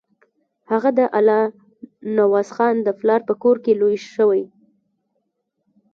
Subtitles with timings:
[0.71, 1.43] هغه د الله
[2.17, 4.43] نوازخان د پلار په کور کې لوی شوی.